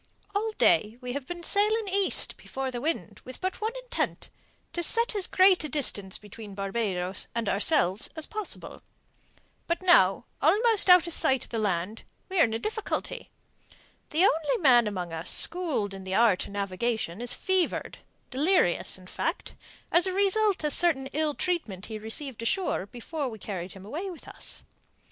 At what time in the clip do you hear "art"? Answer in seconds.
16.15-16.45